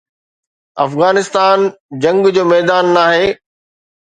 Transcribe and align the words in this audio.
افغانستان 0.85 1.59
جنگ 2.03 2.21
جو 2.35 2.43
ميدان 2.53 2.85
ناهي. 2.95 3.25